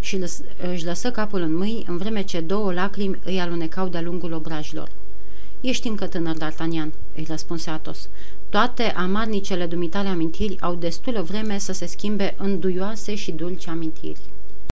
Și 0.00 0.18
lăs, 0.18 0.40
își 0.72 0.84
lăsă 0.84 1.10
capul 1.10 1.40
în 1.40 1.56
mâini, 1.56 1.84
în 1.88 1.96
vreme 1.96 2.22
ce 2.22 2.40
două 2.40 2.72
lacrimi 2.72 3.18
îi 3.24 3.40
alunecau 3.40 3.88
de-a 3.88 4.00
lungul 4.00 4.32
obrajilor. 4.32 4.88
Ești 5.60 5.88
încă 5.88 6.06
tânăr, 6.06 6.36
D'Artagnan, 6.36 6.92
îi 7.16 7.26
răspunse 7.28 7.70
Atos. 7.70 8.08
Toate 8.48 8.82
amarnicele 8.82 9.66
dumitale 9.66 10.08
amintiri 10.08 10.56
au 10.60 10.74
destulă 10.74 11.22
vreme 11.22 11.58
să 11.58 11.72
se 11.72 11.86
schimbe 11.86 12.34
în 12.38 12.58
duioase 12.60 13.14
și 13.14 13.32
dulci 13.32 13.66
amintiri. 13.66 14.20